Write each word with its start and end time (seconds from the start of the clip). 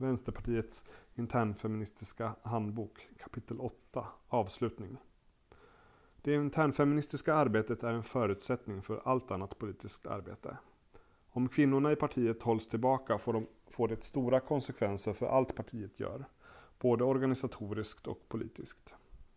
Vänsterpartiets 0.00 0.84
internfeministiska 1.14 2.34
handbok 2.42 3.08
kapitel 3.18 3.60
8 3.60 4.06
Avslutning. 4.28 4.96
Det 6.22 6.34
internfeministiska 6.34 7.34
arbetet 7.34 7.82
är 7.82 7.92
en 7.92 8.02
förutsättning 8.02 8.82
för 8.82 9.02
allt 9.04 9.30
annat 9.30 9.58
politiskt 9.58 10.06
arbete. 10.06 10.56
Om 11.30 11.48
kvinnorna 11.48 11.92
i 11.92 11.96
partiet 11.96 12.42
hålls 12.42 12.68
tillbaka 12.68 13.18
får, 13.18 13.32
de, 13.32 13.46
får 13.70 13.88
det 13.88 14.04
stora 14.04 14.40
konsekvenser 14.40 15.12
för 15.12 15.26
allt 15.26 15.54
partiet 15.54 16.00
gör, 16.00 16.24
både 16.78 17.04
organisatoriskt 17.04 18.06
och 18.06 18.28
politiskt. 18.28 18.94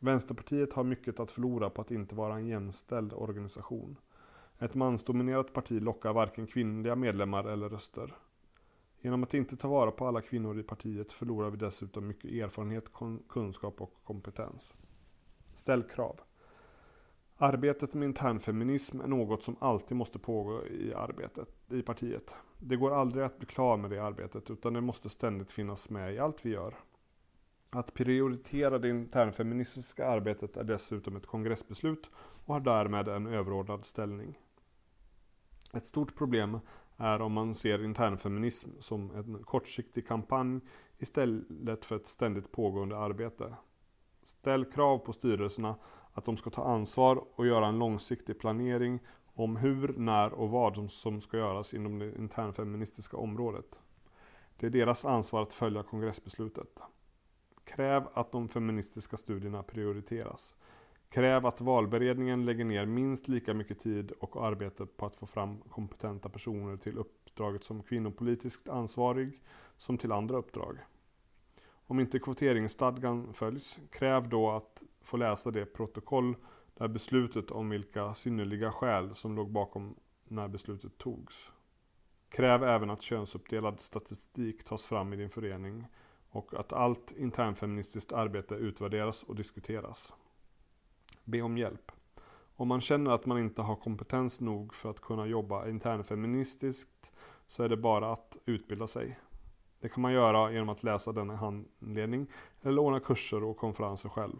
Vänsterpartiet 0.00 0.72
har 0.72 0.84
mycket 0.84 1.20
att 1.20 1.30
förlora 1.30 1.70
på 1.70 1.80
att 1.80 1.90
inte 1.90 2.14
vara 2.14 2.34
en 2.34 2.46
jämställd 2.46 3.12
organisation. 3.12 3.96
Ett 4.58 4.74
mansdominerat 4.74 5.52
parti 5.52 5.82
lockar 5.82 6.12
varken 6.12 6.46
kvinnliga 6.46 6.96
medlemmar 6.96 7.44
eller 7.44 7.68
röster. 7.68 8.14
Genom 9.04 9.22
att 9.22 9.34
inte 9.34 9.56
ta 9.56 9.68
vara 9.68 9.90
på 9.90 10.06
alla 10.06 10.20
kvinnor 10.20 10.58
i 10.58 10.62
partiet 10.62 11.12
förlorar 11.12 11.50
vi 11.50 11.56
dessutom 11.56 12.06
mycket 12.06 12.32
erfarenhet, 12.32 12.84
kunskap 13.28 13.80
och 13.80 13.94
kompetens. 14.04 14.74
Ställ 15.54 15.82
krav. 15.82 16.20
Arbetet 17.36 17.94
med 17.94 18.06
internfeminism 18.06 19.00
är 19.00 19.06
något 19.06 19.42
som 19.42 19.56
alltid 19.60 19.96
måste 19.96 20.18
pågå 20.18 20.66
i, 20.66 20.94
arbetet, 20.94 21.48
i 21.70 21.82
partiet. 21.82 22.34
Det 22.58 22.76
går 22.76 22.90
aldrig 22.94 23.24
att 23.24 23.38
bli 23.38 23.46
klar 23.46 23.76
med 23.76 23.90
det 23.90 24.04
arbetet 24.04 24.50
utan 24.50 24.72
det 24.72 24.80
måste 24.80 25.08
ständigt 25.08 25.52
finnas 25.52 25.90
med 25.90 26.14
i 26.14 26.18
allt 26.18 26.46
vi 26.46 26.50
gör. 26.50 26.74
Att 27.70 27.94
prioritera 27.94 28.78
det 28.78 28.88
internfeministiska 28.88 30.06
arbetet 30.06 30.56
är 30.56 30.64
dessutom 30.64 31.16
ett 31.16 31.26
kongressbeslut 31.26 32.10
och 32.44 32.54
har 32.54 32.60
därmed 32.60 33.08
en 33.08 33.26
överordnad 33.26 33.86
ställning. 33.86 34.38
Ett 35.72 35.86
stort 35.86 36.14
problem 36.14 36.58
är 36.96 37.20
om 37.20 37.32
man 37.32 37.54
ser 37.54 37.84
internfeminism 37.84 38.70
som 38.80 39.10
en 39.10 39.44
kortsiktig 39.44 40.08
kampanj 40.08 40.60
istället 40.98 41.84
för 41.84 41.96
ett 41.96 42.06
ständigt 42.06 42.52
pågående 42.52 42.98
arbete. 42.98 43.54
Ställ 44.22 44.64
krav 44.64 44.98
på 44.98 45.12
styrelserna 45.12 45.76
att 46.12 46.24
de 46.24 46.36
ska 46.36 46.50
ta 46.50 46.64
ansvar 46.64 47.24
och 47.34 47.46
göra 47.46 47.66
en 47.66 47.78
långsiktig 47.78 48.38
planering 48.38 48.98
om 49.34 49.56
hur, 49.56 49.94
när 49.96 50.32
och 50.32 50.50
vad 50.50 50.90
som 50.90 51.20
ska 51.20 51.36
göras 51.36 51.74
inom 51.74 51.98
det 51.98 52.18
internfeministiska 52.18 53.16
området. 53.16 53.80
Det 54.56 54.66
är 54.66 54.70
deras 54.70 55.04
ansvar 55.04 55.42
att 55.42 55.54
följa 55.54 55.82
kongressbeslutet. 55.82 56.80
Kräv 57.64 58.04
att 58.14 58.32
de 58.32 58.48
feministiska 58.48 59.16
studierna 59.16 59.62
prioriteras. 59.62 60.54
Kräv 61.14 61.46
att 61.46 61.60
valberedningen 61.60 62.44
lägger 62.44 62.64
ner 62.64 62.86
minst 62.86 63.28
lika 63.28 63.54
mycket 63.54 63.80
tid 63.80 64.10
och 64.10 64.46
arbete 64.46 64.86
på 64.86 65.06
att 65.06 65.16
få 65.16 65.26
fram 65.26 65.60
kompetenta 65.60 66.28
personer 66.28 66.76
till 66.76 66.98
uppdraget 66.98 67.64
som 67.64 67.82
kvinnopolitiskt 67.82 68.68
ansvarig 68.68 69.42
som 69.76 69.98
till 69.98 70.12
andra 70.12 70.36
uppdrag. 70.36 70.78
Om 71.66 72.00
inte 72.00 72.18
kvoteringsstadgan 72.18 73.32
följs, 73.34 73.78
kräv 73.90 74.28
då 74.28 74.50
att 74.50 74.84
få 75.02 75.16
läsa 75.16 75.50
det 75.50 75.66
protokoll 75.66 76.36
där 76.74 76.88
beslutet 76.88 77.50
om 77.50 77.68
vilka 77.70 78.14
synnerliga 78.14 78.72
skäl 78.72 79.14
som 79.14 79.36
låg 79.36 79.50
bakom 79.50 79.94
när 80.24 80.48
beslutet 80.48 80.98
togs. 80.98 81.52
Kräv 82.28 82.64
även 82.64 82.90
att 82.90 83.02
könsuppdelad 83.02 83.80
statistik 83.80 84.64
tas 84.64 84.86
fram 84.86 85.12
i 85.12 85.16
din 85.16 85.30
förening 85.30 85.86
och 86.28 86.54
att 86.54 86.72
allt 86.72 87.12
internfeministiskt 87.16 88.12
arbete 88.12 88.54
utvärderas 88.54 89.22
och 89.22 89.36
diskuteras. 89.36 90.12
Be 91.24 91.42
om 91.42 91.58
hjälp. 91.58 91.92
Om 92.56 92.68
man 92.68 92.80
känner 92.80 93.10
att 93.10 93.26
man 93.26 93.38
inte 93.38 93.62
har 93.62 93.76
kompetens 93.76 94.40
nog 94.40 94.74
för 94.74 94.90
att 94.90 95.00
kunna 95.00 95.26
jobba 95.26 95.68
internfeministiskt 95.68 97.12
så 97.46 97.62
är 97.62 97.68
det 97.68 97.76
bara 97.76 98.12
att 98.12 98.38
utbilda 98.44 98.86
sig. 98.86 99.18
Det 99.80 99.88
kan 99.88 100.02
man 100.02 100.12
göra 100.12 100.52
genom 100.52 100.68
att 100.68 100.82
läsa 100.82 101.12
denna 101.12 101.36
handledning 101.36 102.26
eller 102.62 102.82
ordna 102.82 103.00
kurser 103.00 103.44
och 103.44 103.56
konferenser 103.56 104.08
själv. 104.08 104.36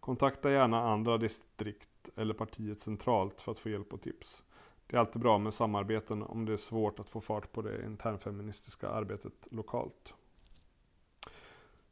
Kontakta 0.00 0.50
gärna 0.50 0.82
andra 0.82 1.18
distrikt 1.18 2.08
eller 2.16 2.34
partiet 2.34 2.80
centralt 2.80 3.40
för 3.40 3.52
att 3.52 3.58
få 3.58 3.68
hjälp 3.68 3.92
och 3.92 4.02
tips. 4.02 4.42
Det 4.86 4.96
är 4.96 5.00
alltid 5.00 5.22
bra 5.22 5.38
med 5.38 5.54
samarbeten 5.54 6.22
om 6.22 6.44
det 6.44 6.52
är 6.52 6.56
svårt 6.56 7.00
att 7.00 7.08
få 7.08 7.20
fart 7.20 7.52
på 7.52 7.62
det 7.62 7.84
internfeministiska 7.84 8.88
arbetet 8.88 9.32
lokalt. 9.50 10.14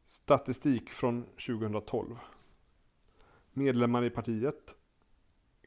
Statistik 0.06 0.90
från 0.90 1.24
2012. 1.24 2.16
Medlemmar 3.52 4.04
i 4.04 4.10
partiet. 4.10 4.76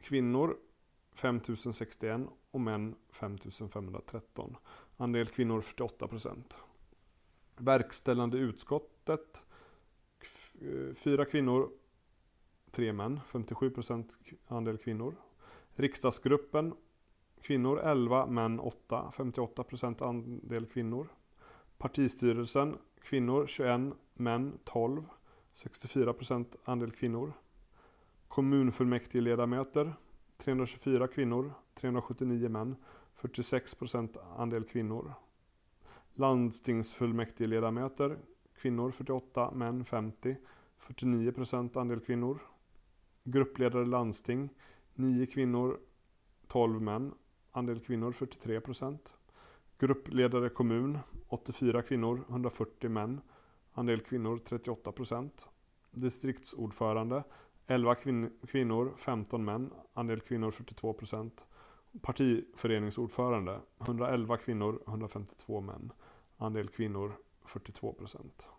Kvinnor 0.01 0.57
5061 1.15 2.21
och 2.51 2.61
män 2.61 2.95
5513. 3.11 4.57
Andel 4.97 5.27
kvinnor 5.27 5.61
48 5.61 6.07
procent. 6.07 6.57
Verkställande 7.57 8.37
utskottet. 8.37 9.43
Eh, 10.61 10.93
fyra 10.95 11.25
kvinnor, 11.25 11.71
tre 12.71 12.93
män, 12.93 13.19
57 13.27 13.69
procent 13.69 14.15
andel 14.47 14.77
kvinnor. 14.77 15.15
Riksdagsgruppen 15.75 16.73
kvinnor 17.41 17.79
11, 17.79 18.25
män 18.25 18.59
8, 18.59 19.11
58 19.11 19.63
procent 19.63 20.01
andel 20.01 20.65
kvinnor. 20.65 21.07
Partistyrelsen 21.77 22.77
kvinnor 23.01 23.47
21, 23.47 23.93
män 24.13 24.59
12, 24.63 25.03
64 25.53 26.13
procent 26.13 26.55
andel 26.63 26.91
kvinnor. 26.91 27.33
Kommunfullmäktigeledamöter 28.33 29.93
324 30.37 31.07
kvinnor, 31.07 31.53
379 31.73 32.51
män, 32.51 32.75
46 33.13 33.75
procent 33.75 34.17
andel 34.37 34.63
kvinnor. 34.63 35.13
Landstingsfullmäktigeledamöter 36.13 38.17
kvinnor 38.55 38.91
48, 38.91 39.57
män 39.57 39.85
50, 39.85 40.35
49 40.77 41.33
procent 41.33 41.77
andel 41.77 41.99
kvinnor. 41.99 42.39
Gruppledare 43.23 43.85
landsting 43.85 44.49
9 44.93 45.27
kvinnor, 45.27 45.79
12 46.47 46.81
män, 46.81 47.13
andel 47.51 47.79
kvinnor 47.79 48.11
43 48.11 48.61
procent. 48.61 49.13
Gruppledare 49.77 50.49
kommun 50.49 50.99
84 51.27 51.81
kvinnor, 51.81 52.25
140 52.29 52.89
män, 52.89 53.21
andel 53.73 54.01
kvinnor 54.01 54.37
38 54.37 54.91
procent. 54.91 55.47
Distriktsordförande 55.91 57.23
11 57.67 57.95
kvin 57.95 58.39
kvinnor, 58.47 58.93
15 58.97 59.45
män, 59.45 59.71
andel 59.93 60.21
kvinnor 60.21 60.51
42 60.51 60.93
procent. 60.93 61.45
Partiföreningsordförande 62.01 63.59
111 63.81 64.37
kvinnor, 64.37 64.83
152 64.87 65.61
män, 65.61 65.91
andel 66.37 66.69
kvinnor 66.69 67.17
42 67.45 67.93
procent. 67.93 68.49